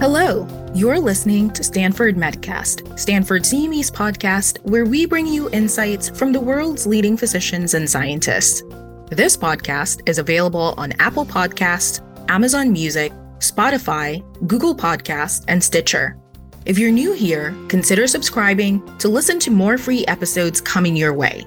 [0.00, 6.32] Hello, you're listening to Stanford Medcast, Stanford CME's podcast, where we bring you insights from
[6.32, 8.62] the world's leading physicians and scientists.
[9.10, 12.00] This podcast is available on Apple Podcasts,
[12.30, 16.16] Amazon Music, Spotify, Google Podcasts, and Stitcher.
[16.64, 21.44] If you're new here, consider subscribing to listen to more free episodes coming your way.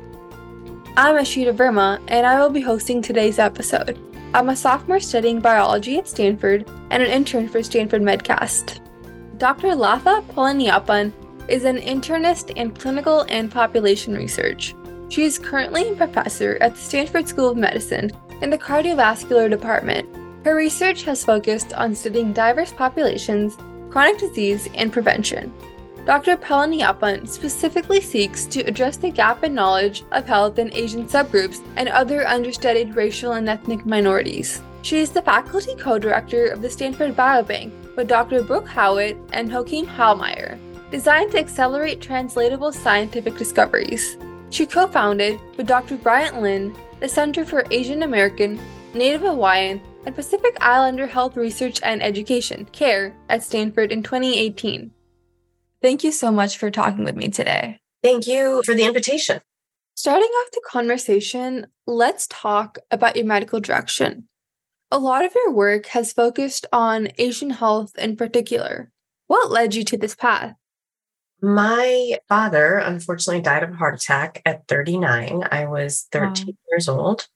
[0.96, 3.98] I'm Ashita Verma, and I will be hosting today's episode.
[4.36, 8.80] I'm a sophomore studying biology at Stanford and an intern for Stanford Medcast.
[9.38, 9.76] Dr.
[9.76, 11.14] Latha Palaniappan
[11.48, 14.74] is an internist in clinical and population research.
[15.10, 18.12] She is currently a professor at the Stanford School of Medicine
[18.42, 20.10] in the cardiovascular department.
[20.44, 23.56] Her research has focused on studying diverse populations,
[23.92, 25.54] chronic disease, and prevention.
[26.06, 26.36] Dr.
[26.36, 31.88] Palaniappan specifically seeks to address the gap in knowledge of health in Asian subgroups and
[31.88, 34.62] other understudied racial and ethnic minorities.
[34.82, 38.44] She is the faculty co-director of the Stanford Biobank with Dr.
[38.44, 40.60] Brooke Howitt and Joachim Hallmayer,
[40.92, 44.18] designed to accelerate translatable scientific discoveries.
[44.50, 45.96] She co-founded with Dr.
[45.96, 48.60] Bryant Lin the Center for Asian American,
[48.94, 54.92] Native Hawaiian, and Pacific Islander Health Research and Education, CARE, at Stanford in 2018.
[55.84, 57.82] Thank you so much for talking with me today.
[58.02, 59.42] Thank you for the invitation.
[59.96, 64.30] Starting off the conversation, let's talk about your medical direction.
[64.92, 68.92] A lot of your work has focused on Asian health in particular.
[69.28, 70.56] What led you to this path?
[71.42, 75.44] My father unfortunately died of a heart attack at 39.
[75.52, 76.54] I was 13 wow.
[76.72, 77.28] years old.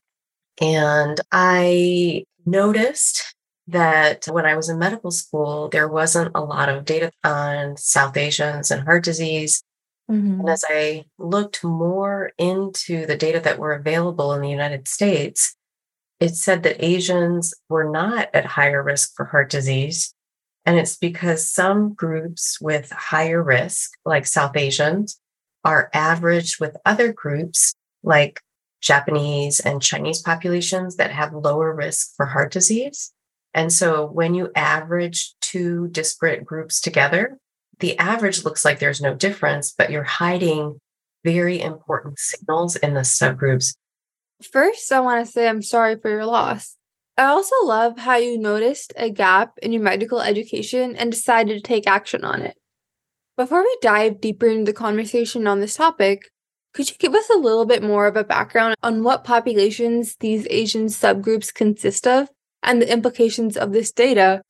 [0.62, 3.36] And I noticed
[3.68, 8.16] that when I was in medical school, there wasn't a lot of data on South
[8.16, 9.64] Asians and heart disease.
[10.10, 10.40] Mm-hmm.
[10.40, 15.56] And as I looked more into the data that were available in the United States,
[16.20, 20.14] it said that Asians were not at higher risk for heart disease.
[20.66, 25.20] And it's because some groups with higher risk, like South Asians,
[25.64, 28.42] are averaged with other groups like
[28.82, 33.14] Japanese and Chinese populations that have lower risk for heart disease.
[33.54, 37.38] And so when you average two disparate groups together,
[37.80, 40.80] the average looks like there's no difference, but you're hiding
[41.24, 43.76] very important signals in the subgroups.
[44.52, 46.76] First, I want to say I'm sorry for your loss.
[47.18, 51.62] I also love how you noticed a gap in your medical education and decided to
[51.62, 52.56] take action on it.
[53.36, 56.30] Before we dive deeper into the conversation on this topic,
[56.74, 60.46] could you give us a little bit more of a background on what populations these
[60.52, 62.30] Asian subgroups consist of
[62.64, 64.42] and the implications of this data.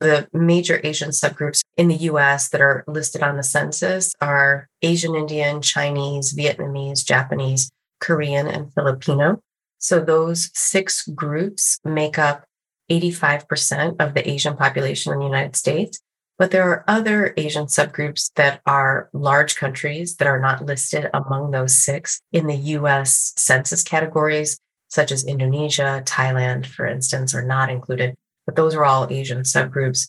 [0.00, 5.14] The major Asian subgroups in the US that are listed on the census are Asian
[5.14, 7.70] Indian, Chinese, Vietnamese, Japanese,
[8.00, 9.40] Korean, and Filipino.
[9.78, 12.44] So those six groups make up
[12.90, 16.00] 85% of the Asian population in the United States.
[16.36, 21.52] But there are other Asian subgroups that are large countries that are not listed among
[21.52, 24.58] those six in the US census categories
[24.94, 28.14] such as Indonesia, Thailand, for instance, are not included,
[28.46, 30.08] but those are all Asian subgroups.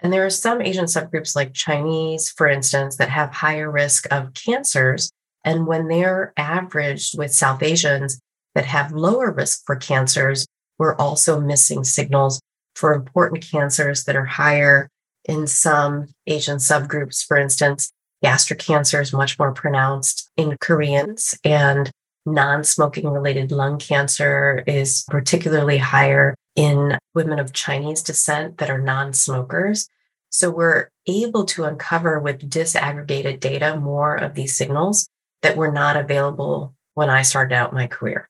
[0.00, 4.34] And there are some Asian subgroups like Chinese, for instance, that have higher risk of
[4.34, 5.10] cancers.
[5.42, 8.20] And when they're averaged with South Asians
[8.54, 10.46] that have lower risk for cancers,
[10.78, 12.38] we're also missing signals
[12.74, 14.90] for important cancers that are higher
[15.24, 17.24] in some Asian subgroups.
[17.24, 17.90] For instance,
[18.22, 21.90] gastric cancer is much more pronounced in Koreans and
[22.26, 28.80] non smoking related lung cancer is particularly higher in women of Chinese descent that are
[28.80, 29.88] non smokers.
[30.30, 35.08] So we're able to uncover with disaggregated data more of these signals
[35.42, 38.28] that were not available when I started out my career.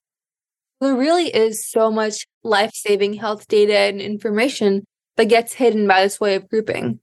[0.80, 4.84] There really is so much life saving health data and information
[5.16, 7.00] that gets hidden by this way of grouping.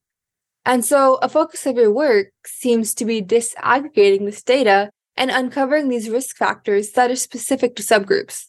[0.65, 5.89] And so, a focus of your work seems to be disaggregating this data and uncovering
[5.89, 8.45] these risk factors that are specific to subgroups.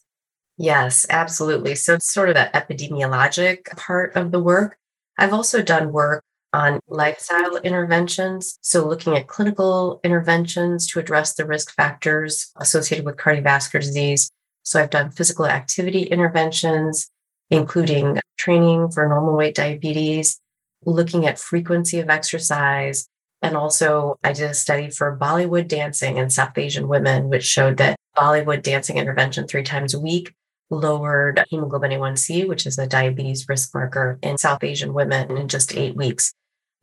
[0.57, 1.75] Yes, absolutely.
[1.75, 4.77] So it's sort of the epidemiologic part of the work.
[5.19, 6.23] I've also done work
[6.53, 8.59] on lifestyle interventions.
[8.63, 14.31] So looking at clinical interventions to address the risk factors associated with cardiovascular disease.
[14.63, 17.11] So I've done physical activity interventions,
[17.51, 20.41] including training for normal weight diabetes,
[20.85, 23.09] looking at frequency of exercise,
[23.45, 27.77] and also, I did a study for Bollywood dancing in South Asian women, which showed
[27.77, 30.33] that Bollywood dancing intervention three times a week
[30.71, 35.77] lowered hemoglobin A1C, which is a diabetes risk marker in South Asian women in just
[35.77, 36.33] eight weeks.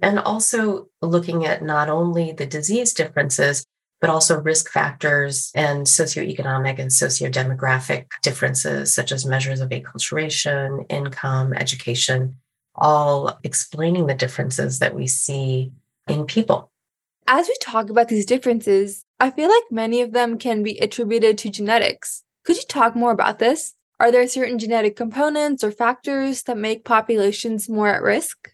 [0.03, 3.65] And also looking at not only the disease differences,
[3.99, 11.53] but also risk factors and socioeconomic and sociodemographic differences, such as measures of acculturation, income,
[11.53, 12.35] education,
[12.75, 15.71] all explaining the differences that we see
[16.07, 16.71] in people.
[17.27, 21.37] As we talk about these differences, I feel like many of them can be attributed
[21.39, 22.23] to genetics.
[22.43, 23.75] Could you talk more about this?
[23.99, 28.49] Are there certain genetic components or factors that make populations more at risk?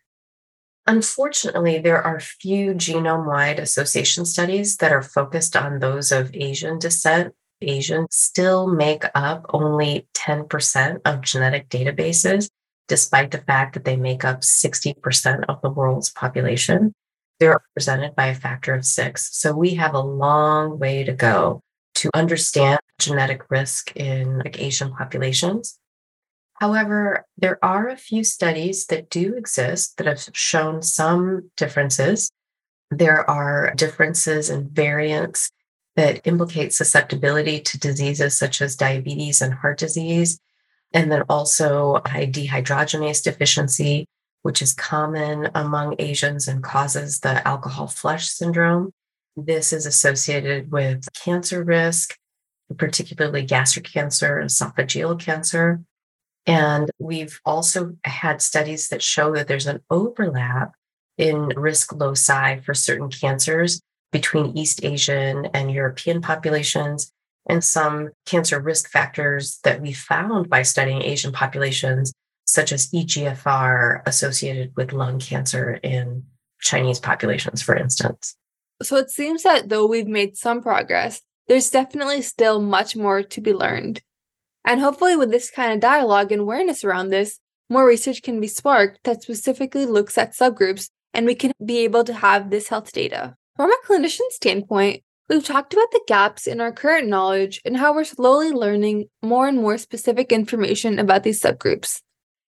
[0.86, 6.80] Unfortunately, there are few genome wide association studies that are focused on those of Asian
[6.80, 7.34] descent.
[7.62, 12.50] Asians still make up only 10% of genetic databases,
[12.88, 16.94] despite the fact that they make up 60% of the world's population.
[17.40, 19.38] They're represented by a factor of six.
[19.38, 21.62] So we have a long way to go
[21.96, 25.80] to understand genetic risk in like Asian populations.
[26.56, 32.32] However, there are a few studies that do exist that have shown some differences.
[32.90, 35.52] There are differences in variants
[35.96, 40.40] that implicate susceptibility to diseases such as diabetes and heart disease,
[40.94, 44.08] and then also aldehyde dehydrogenase deficiency,
[44.42, 48.92] which is common among Asians and causes the alcohol flush syndrome.
[49.36, 52.18] This is associated with cancer risk,
[52.78, 55.82] particularly gastric cancer, esophageal cancer.
[56.46, 60.74] And we've also had studies that show that there's an overlap
[61.18, 63.82] in risk loci for certain cancers
[64.12, 67.12] between East Asian and European populations,
[67.50, 72.14] and some cancer risk factors that we found by studying Asian populations,
[72.48, 76.24] such as EGFR associated with lung cancer in
[76.62, 78.36] Chinese populations, for instance.
[78.82, 83.42] So it seems that though we've made some progress, there's definitely still much more to
[83.42, 84.02] be learned.
[84.66, 87.40] And hopefully, with this kind of dialogue and awareness around this,
[87.70, 92.04] more research can be sparked that specifically looks at subgroups and we can be able
[92.04, 93.36] to have this health data.
[93.56, 97.94] From a clinician standpoint, we've talked about the gaps in our current knowledge and how
[97.94, 102.02] we're slowly learning more and more specific information about these subgroups.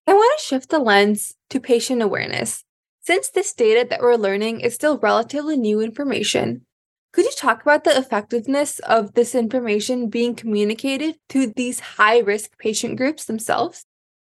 [0.09, 2.63] I want to shift the lens to patient awareness.
[3.01, 6.65] Since this data that we're learning is still relatively new information,
[7.13, 12.57] could you talk about the effectiveness of this information being communicated to these high risk
[12.57, 13.85] patient groups themselves?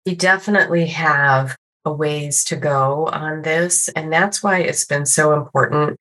[0.05, 3.87] We definitely have a ways to go on this.
[3.95, 5.95] And that's why it's been so important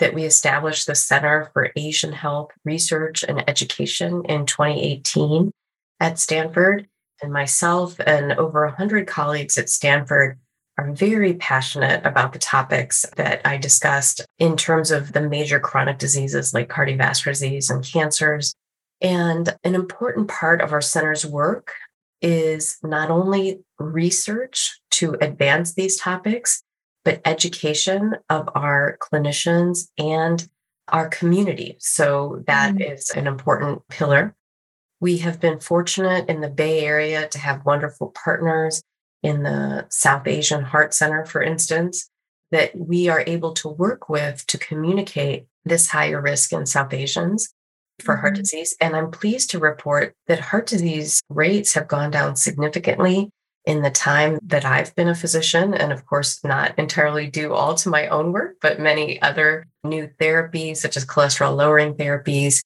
[0.00, 5.50] that we established the Center for Asian Health Research and Education in 2018
[5.98, 6.88] at Stanford.
[7.24, 10.38] And myself and over 100 colleagues at Stanford
[10.76, 15.96] are very passionate about the topics that I discussed in terms of the major chronic
[15.96, 18.54] diseases like cardiovascular disease and cancers.
[19.00, 21.72] And an important part of our center's work
[22.20, 26.62] is not only research to advance these topics,
[27.06, 30.46] but education of our clinicians and
[30.88, 31.76] our community.
[31.78, 32.92] So that mm.
[32.92, 34.34] is an important pillar.
[35.04, 38.82] We have been fortunate in the Bay Area to have wonderful partners
[39.22, 42.08] in the South Asian Heart Center, for instance,
[42.52, 47.52] that we are able to work with to communicate this higher risk in South Asians
[48.00, 48.20] for mm-hmm.
[48.22, 48.74] heart disease.
[48.80, 53.28] And I'm pleased to report that heart disease rates have gone down significantly
[53.66, 55.74] in the time that I've been a physician.
[55.74, 60.08] And of course, not entirely due all to my own work, but many other new
[60.18, 62.62] therapies, such as cholesterol lowering therapies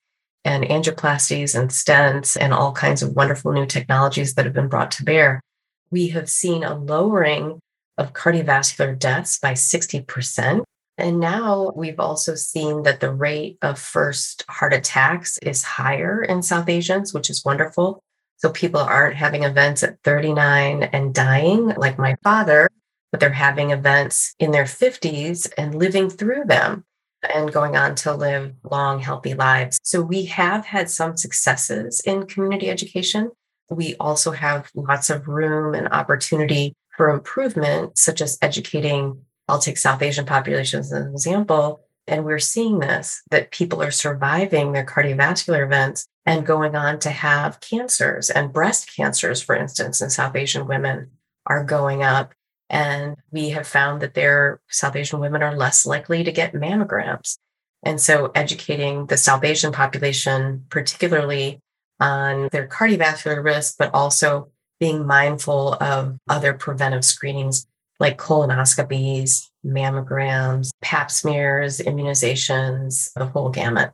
[0.49, 4.91] and angioplasties and stents and all kinds of wonderful new technologies that have been brought
[4.93, 5.43] to bear
[5.91, 7.61] we have seen a lowering
[7.97, 10.63] of cardiovascular deaths by 60%.
[10.97, 16.43] And now we've also seen that the rate of first heart attacks is higher in
[16.43, 18.03] South Asians, which is wonderful.
[18.37, 22.69] So people aren't having events at 39 and dying like my father,
[23.11, 26.85] but they're having events in their 50s and living through them
[27.23, 29.79] and going on to live long, healthy lives.
[29.83, 33.31] So we have had some successes in community education.
[33.71, 39.23] We also have lots of room and opportunity for improvement, such as educating.
[39.49, 41.85] I'll take South Asian populations as an example.
[42.07, 47.11] And we're seeing this that people are surviving their cardiovascular events and going on to
[47.11, 51.11] have cancers and breast cancers, for instance, in South Asian women
[51.47, 52.35] are going up.
[52.71, 57.39] And we have found that their South Asian women are less likely to get mammograms.
[57.83, 61.61] And so educating the South Asian population, particularly
[62.01, 67.67] on their cardiovascular risk, but also being mindful of other preventive screenings
[68.01, 73.93] like colonoscopies, mammograms, pap smears, immunizations, the whole gamut.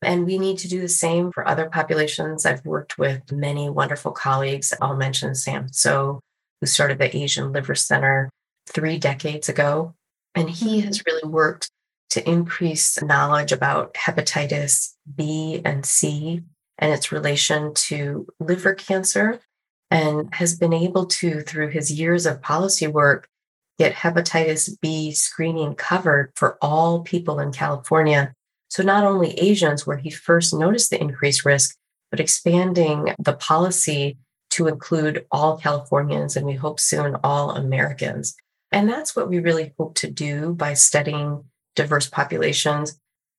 [0.00, 2.44] And we need to do the same for other populations.
[2.44, 4.72] I've worked with many wonderful colleagues.
[4.80, 6.20] I'll mention Sam So,
[6.62, 8.30] who started the Asian Liver Center
[8.68, 9.94] three decades ago.
[10.36, 11.10] And he has mm-hmm.
[11.10, 11.68] really worked
[12.10, 16.42] to increase knowledge about hepatitis B and C
[16.78, 19.40] and its relation to liver cancer,
[19.90, 23.28] and has been able to, through his years of policy work,
[23.78, 28.32] get hepatitis B screening covered for all people in California.
[28.68, 31.76] So not only Asians, where he first noticed the increased risk,
[32.10, 34.16] but expanding the policy
[34.52, 38.36] to include all Californians and we hope soon all Americans.
[38.70, 41.44] And that's what we really hope to do by studying
[41.74, 42.98] diverse populations,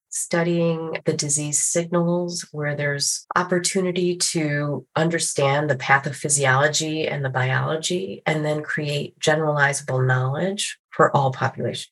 [0.10, 8.43] studying the disease signals where there's opportunity to understand the pathophysiology and the biology, and
[8.43, 11.91] then create generalizable knowledge for all populations.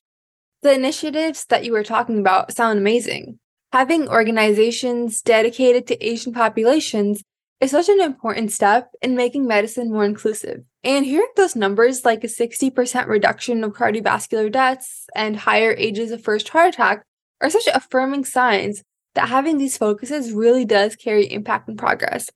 [0.62, 3.40] The initiatives that you were talking about sound amazing.
[3.72, 7.24] Having organizations dedicated to Asian populations
[7.62, 10.64] is such an important step in making medicine more inclusive.
[10.84, 16.24] And hearing those numbers, like a 60% reduction of cardiovascular deaths and higher ages of
[16.24, 17.04] first heart attack,
[17.40, 22.30] are such affirming signs that having these focuses really does carry impact and progress.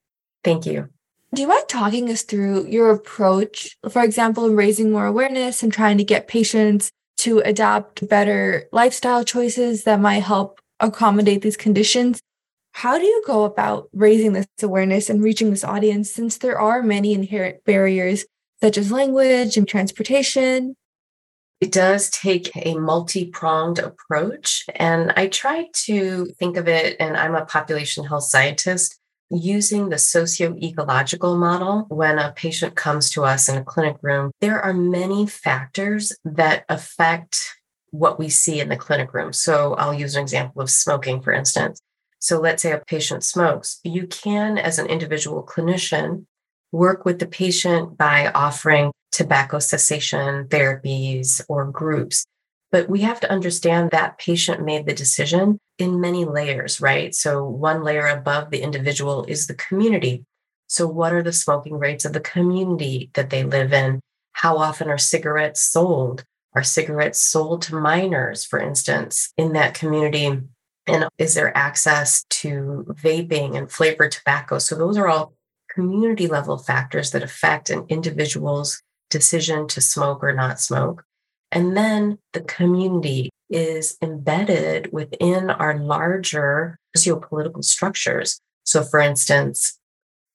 [0.44, 0.90] Thank you.
[1.34, 5.74] Do you mind talking us through your approach, for example, in raising more awareness and
[5.74, 12.20] trying to get patients to adopt better lifestyle choices that might help accommodate these conditions?
[12.76, 16.84] How do you go about raising this awareness and reaching this audience since there are
[16.84, 18.26] many inherent barriers
[18.62, 20.76] such as language and transportation?
[21.62, 24.66] It does take a multi pronged approach.
[24.76, 29.98] And I try to think of it, and I'm a population health scientist, using the
[29.98, 34.32] socio ecological model when a patient comes to us in a clinic room.
[34.42, 37.56] There are many factors that affect
[37.92, 39.32] what we see in the clinic room.
[39.32, 41.80] So I'll use an example of smoking, for instance.
[42.20, 43.80] So let's say a patient smokes.
[43.84, 46.26] You can, as an individual clinician,
[46.72, 52.26] work with the patient by offering tobacco cessation therapies or groups.
[52.72, 57.16] But we have to understand that patient made the decision in many layers, right?
[57.16, 60.26] So, one layer above the individual is the community.
[60.68, 64.02] So, what are the smoking rates of the community that they live in?
[64.34, 66.26] How often are cigarettes sold?
[66.54, 70.42] Are cigarettes sold to minors, for instance, in that community?
[70.88, 74.60] And is there access to vaping and flavored tobacco?
[74.60, 75.34] So those are all
[75.70, 81.04] community level factors that affect an individual's decision to smoke or not smoke.
[81.52, 88.40] And then the community is embedded within our larger sociopolitical structures.
[88.64, 89.78] So, for instance,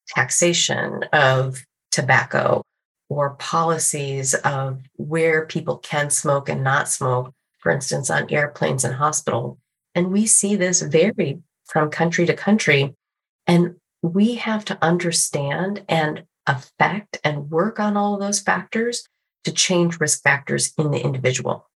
[0.07, 2.63] taxation of tobacco
[3.09, 8.95] or policies of where people can smoke and not smoke, for instance, on airplanes and
[8.95, 9.57] hospital
[9.95, 12.93] and we see this vary from country to country.
[13.47, 19.07] And we have to understand and affect and work on all of those factors
[19.43, 21.69] to change risk factors in the individual.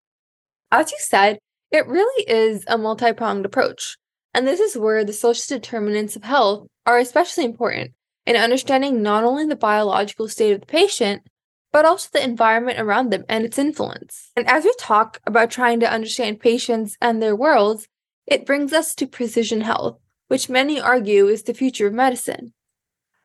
[0.72, 1.40] As you said,
[1.72, 3.98] it really is a multi pronged approach.
[4.34, 7.92] And this is where the social determinants of health are especially important
[8.26, 11.24] in understanding not only the biological state of the patient,
[11.72, 14.32] but also the environment around them and its influence.
[14.36, 17.88] And as we talk about trying to understand patients and their worlds,
[18.26, 22.54] it brings us to precision health, which many argue is the future of medicine.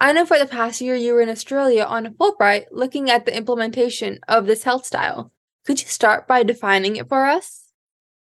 [0.01, 3.27] I know for the past year you were in Australia on a Fulbright looking at
[3.27, 5.33] the implementation of this health style.
[5.67, 7.65] Could you start by defining it for us?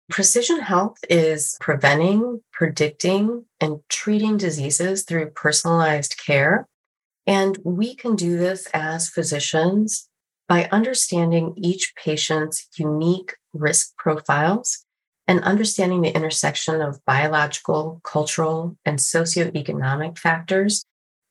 [0.09, 6.67] Precision health is preventing, predicting, and treating diseases through personalized care.
[7.27, 10.09] And we can do this as physicians
[10.49, 14.86] by understanding each patient's unique risk profiles
[15.29, 20.85] and understanding the intersection of biological, cultural, and socioeconomic factors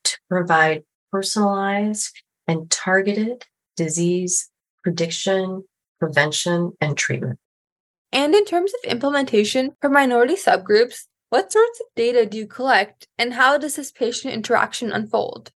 [0.03, 4.49] to provide personalized and targeted disease
[4.83, 5.63] prediction,
[5.99, 7.39] prevention, and treatment.
[8.11, 13.07] And in terms of implementation for minority subgroups, what sorts of data do you collect
[13.17, 15.51] and how does this patient interaction unfold?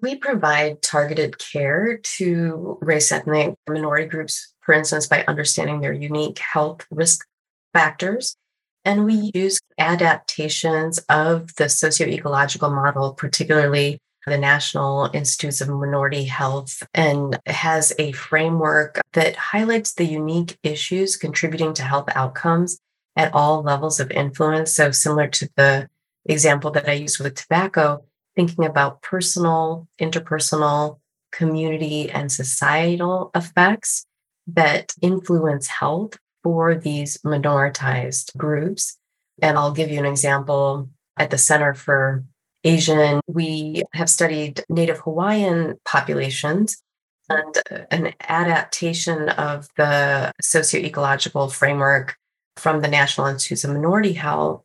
[0.00, 6.38] We provide targeted care to race ethnic minority groups, for instance, by understanding their unique
[6.38, 7.26] health risk
[7.72, 8.36] factors.
[8.84, 16.82] And we use adaptations of the socio-ecological model, particularly the National Institutes of Minority Health,
[16.94, 22.78] and has a framework that highlights the unique issues contributing to health outcomes
[23.16, 24.72] at all levels of influence.
[24.72, 25.88] So, similar to the
[26.26, 28.04] example that I used with tobacco,
[28.36, 30.98] thinking about personal, interpersonal,
[31.32, 34.06] community, and societal effects
[34.46, 38.96] that influence health for these minoritized groups.
[39.40, 42.24] And I'll give you an example at the Center for
[42.64, 46.82] Asian, we have studied Native Hawaiian populations
[47.28, 52.16] and an adaptation of the socio-ecological framework
[52.56, 54.62] from the National Institutes of Minority Health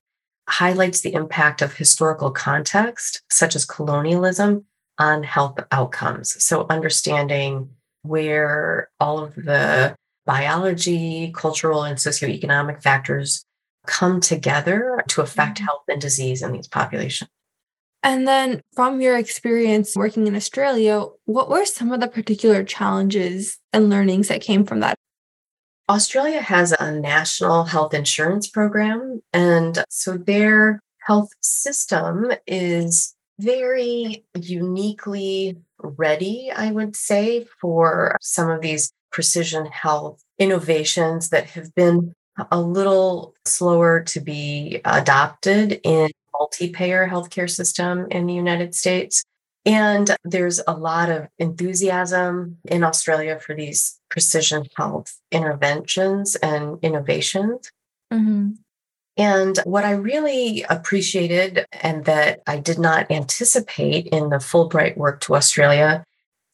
[0.49, 4.65] highlights the impact of historical context, such as colonialism,
[4.99, 6.43] on health outcomes.
[6.43, 7.69] So, understanding
[8.03, 13.45] where all of the biology, cultural, and socioeconomic factors
[13.85, 15.65] come together to affect mm-hmm.
[15.65, 17.29] health and disease in these populations.
[18.05, 23.57] And then, from your experience working in Australia, what were some of the particular challenges
[23.71, 24.95] and learnings that came from that?
[25.89, 29.21] Australia has a national health insurance program.
[29.31, 38.61] And so their health system is very uniquely ready, I would say, for some of
[38.61, 42.13] these precision health innovations that have been
[42.51, 49.23] a little slower to be adopted in multi-payer healthcare system in the United States.
[49.65, 57.71] And there's a lot of enthusiasm in Australia for these precision health interventions and innovations.
[58.11, 58.53] Mm-hmm.
[59.15, 65.21] And what I really appreciated and that I did not anticipate in the Fulbright work
[65.21, 66.03] to Australia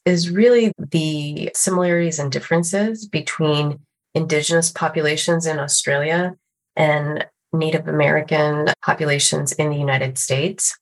[0.06, 3.80] is really the similarities and differences between
[4.16, 6.36] Indigenous populations in Australia
[6.76, 10.78] and Native American populations in the United States.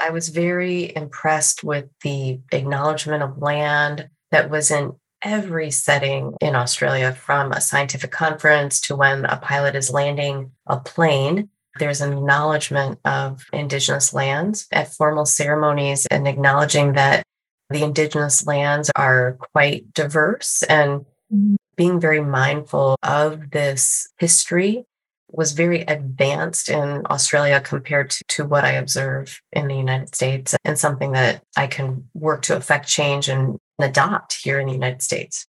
[0.00, 4.92] I was very impressed with the acknowledgement of land that was in
[5.22, 10.78] every setting in Australia, from a scientific conference to when a pilot is landing a
[10.78, 11.48] plane.
[11.78, 17.24] There's an acknowledgement of Indigenous lands at formal ceremonies and acknowledging that
[17.70, 21.00] the Indigenous lands are quite diverse and
[21.32, 21.56] mm-hmm.
[21.76, 24.84] being very mindful of this history
[25.30, 30.54] was very advanced in Australia compared to, to what I observe in the United States
[30.64, 35.02] and something that I can work to affect change and adopt here in the United
[35.02, 35.46] States.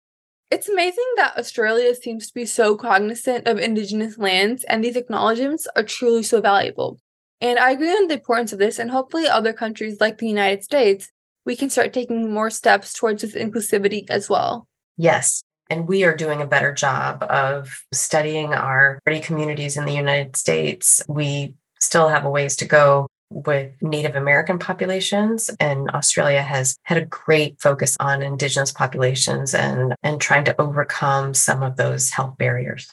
[0.50, 5.66] It's amazing that Australia seems to be so cognizant of Indigenous lands, and these acknowledgements
[5.74, 7.00] are truly so valuable.
[7.40, 10.62] And I agree on the importance of this, and hopefully, other countries like the United
[10.62, 11.10] States,
[11.44, 14.66] we can start taking more steps towards this inclusivity as well.
[14.96, 15.42] Yes.
[15.70, 21.02] And we are doing a better job of studying our communities in the United States.
[21.08, 26.98] We still have a ways to go with Native American populations, and Australia has had
[26.98, 32.36] a great focus on Indigenous populations and, and trying to overcome some of those health
[32.36, 32.90] barriers.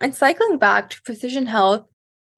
[0.00, 1.86] And cycling back to precision health,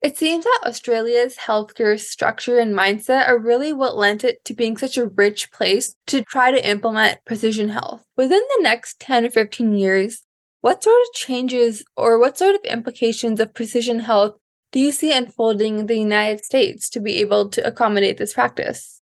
[0.01, 4.77] it seems that Australia's healthcare structure and mindset are really what lent it to being
[4.77, 8.05] such a rich place to try to implement precision health.
[8.17, 10.23] Within the next 10 or 15 years,
[10.61, 14.37] what sort of changes or what sort of implications of precision health
[14.71, 19.01] do you see unfolding in the United States to be able to accommodate this practice?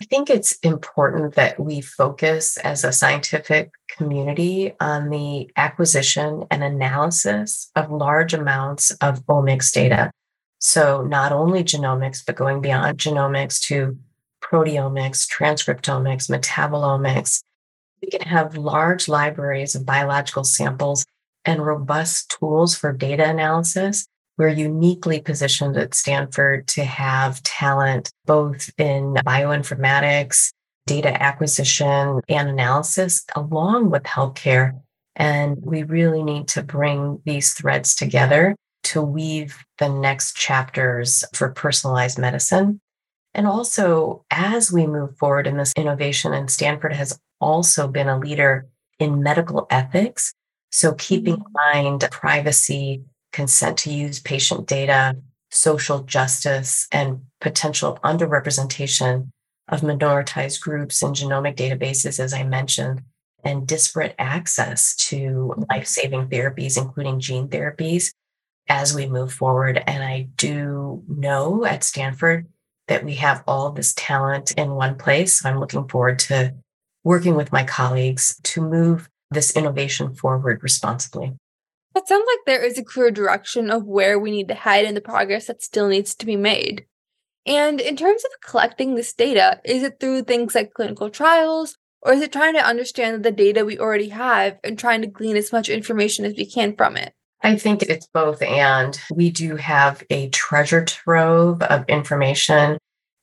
[0.00, 6.64] I think it's important that we focus as a scientific community on the acquisition and
[6.64, 10.10] analysis of large amounts of omics data.
[10.64, 13.98] So, not only genomics, but going beyond genomics to
[14.42, 17.42] proteomics, transcriptomics, metabolomics.
[18.00, 21.04] We can have large libraries of biological samples
[21.44, 24.06] and robust tools for data analysis
[24.38, 30.52] we're uniquely positioned at Stanford to have talent both in bioinformatics,
[30.86, 34.80] data acquisition, and analysis, along with healthcare.
[35.14, 41.50] And we really need to bring these threads together to weave the next chapters for
[41.50, 42.80] personalized medicine.
[43.34, 48.18] And also, as we move forward in this innovation, and Stanford has also been a
[48.18, 48.68] leader
[48.98, 50.34] in medical ethics.
[50.70, 55.16] So, keeping in mind privacy, consent to use patient data,
[55.50, 59.30] social justice, and potential underrepresentation
[59.68, 63.02] of minoritized groups in genomic databases, as I mentioned,
[63.44, 68.12] and disparate access to life saving therapies, including gene therapies,
[68.72, 69.82] as we move forward.
[69.86, 72.46] And I do know at Stanford
[72.88, 75.40] that we have all this talent in one place.
[75.40, 76.54] So I'm looking forward to
[77.04, 81.34] working with my colleagues to move this innovation forward responsibly.
[81.94, 84.96] It sounds like there is a clear direction of where we need to head and
[84.96, 86.86] the progress that still needs to be made.
[87.44, 92.14] And in terms of collecting this data, is it through things like clinical trials, or
[92.14, 95.52] is it trying to understand the data we already have and trying to glean as
[95.52, 97.12] much information as we can from it?
[97.42, 98.40] I think it's both.
[98.42, 102.78] And we do have a treasure trove of information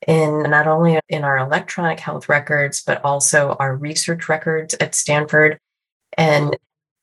[0.07, 5.57] in not only in our electronic health records, but also our research records at Stanford.
[6.17, 6.57] And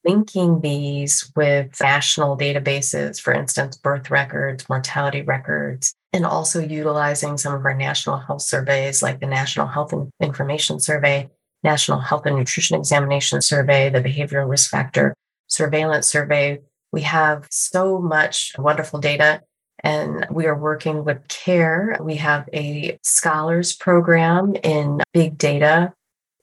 [0.05, 7.55] linking these with national databases, for instance, birth records, mortality records, and also utilizing some
[7.55, 11.29] of our national health surveys like the National Health Information Survey,
[11.65, 15.15] National Health and Nutrition Examination Survey, the Behavioral Risk Factor
[15.49, 16.61] Surveillance Survey.
[16.93, 19.43] We have so much wonderful data
[19.81, 21.99] and we are working with CARE.
[22.01, 25.93] We have a scholars program in big data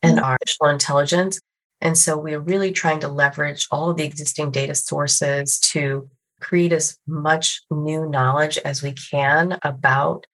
[0.01, 0.25] and mm-hmm.
[0.25, 1.39] artificial intelligence
[1.81, 6.71] And so we're really trying to leverage all of the existing data sources to create
[6.71, 10.25] as much new knowledge as we can about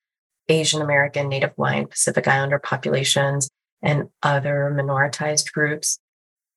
[0.48, 3.50] Asian American, Native Hawaiian, Pacific Islander populations
[3.82, 6.00] and other minoritized groups.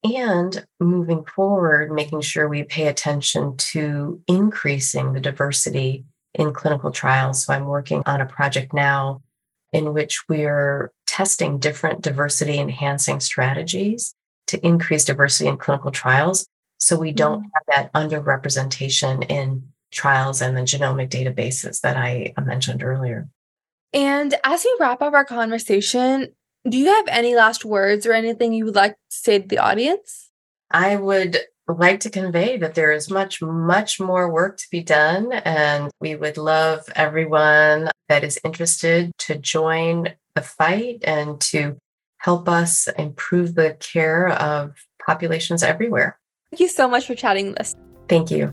[0.04, 7.44] And moving forward, making sure we pay attention to increasing the diversity in clinical trials.
[7.44, 9.22] So I'm working on a project now
[9.72, 14.14] in which we're testing different diversity enhancing strategies
[14.48, 16.46] to increase diversity in clinical trials
[16.78, 17.74] so we don't mm-hmm.
[17.74, 23.28] have that underrepresentation in trials and the genomic databases that I mentioned earlier.
[23.92, 26.34] And as we wrap up our conversation,
[26.68, 29.59] do you have any last words or anything you would like to say to the
[29.59, 30.31] audience?
[30.70, 35.33] I would like to convey that there is much, much more work to be done.
[35.33, 41.77] And we would love everyone that is interested to join the fight and to
[42.18, 46.18] help us improve the care of populations everywhere.
[46.51, 47.75] Thank you so much for chatting with us.
[48.09, 48.53] Thank you.